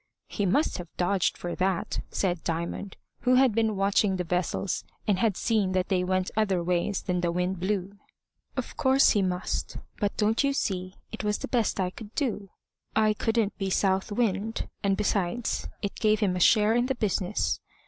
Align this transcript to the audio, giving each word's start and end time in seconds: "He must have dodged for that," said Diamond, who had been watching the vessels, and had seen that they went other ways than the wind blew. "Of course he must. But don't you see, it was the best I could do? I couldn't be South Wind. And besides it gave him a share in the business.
"He 0.27 0.47
must 0.47 0.79
have 0.79 0.87
dodged 0.97 1.37
for 1.37 1.53
that," 1.53 1.99
said 2.09 2.43
Diamond, 2.43 2.97
who 3.19 3.35
had 3.35 3.53
been 3.53 3.75
watching 3.75 4.15
the 4.15 4.23
vessels, 4.23 4.83
and 5.07 5.19
had 5.19 5.37
seen 5.37 5.73
that 5.73 5.89
they 5.89 6.03
went 6.03 6.31
other 6.35 6.63
ways 6.63 7.03
than 7.03 7.21
the 7.21 7.31
wind 7.31 7.59
blew. 7.59 7.99
"Of 8.57 8.77
course 8.77 9.11
he 9.11 9.21
must. 9.21 9.77
But 9.99 10.17
don't 10.17 10.43
you 10.43 10.53
see, 10.53 10.95
it 11.11 11.23
was 11.23 11.37
the 11.37 11.47
best 11.47 11.79
I 11.79 11.91
could 11.91 12.15
do? 12.15 12.49
I 12.95 13.13
couldn't 13.13 13.55
be 13.59 13.69
South 13.69 14.11
Wind. 14.11 14.67
And 14.81 14.97
besides 14.97 15.67
it 15.83 15.93
gave 15.93 16.19
him 16.21 16.35
a 16.35 16.39
share 16.39 16.73
in 16.73 16.87
the 16.87 16.95
business. 16.95 17.59